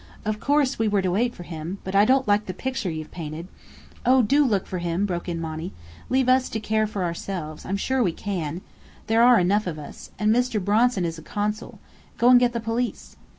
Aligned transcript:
Of 0.25 0.39
course 0.39 0.79
we 0.79 0.87
were 0.87 1.03
to 1.03 1.11
wait 1.11 1.35
for 1.35 1.43
him, 1.43 1.77
but 1.83 1.93
I 1.93 2.05
don't 2.05 2.27
like 2.27 2.47
the 2.47 2.55
picture 2.55 2.89
you've 2.89 3.11
painted" 3.11 3.47
"Oh, 4.03 4.23
do 4.23 4.43
look 4.43 4.65
for 4.65 4.79
him!" 4.79 5.05
broke 5.05 5.29
in 5.29 5.39
Monny. 5.39 5.73
"Leave 6.09 6.27
us 6.27 6.45
to 6.45 6.51
take 6.53 6.63
care 6.63 6.81
of 6.85 6.95
ourselves. 6.97 7.67
I'm 7.67 7.77
sure 7.77 8.01
we 8.01 8.11
can. 8.11 8.61
There 9.05 9.21
are 9.21 9.39
enough 9.39 9.67
of 9.67 9.77
us. 9.77 10.09
And 10.17 10.33
Mr. 10.35 10.59
Bronson 10.59 11.05
is 11.05 11.19
a 11.19 11.21
Consul. 11.21 11.77
Go 12.17 12.31
and 12.31 12.39
get 12.39 12.51
the 12.53 12.59
police." 12.59 13.15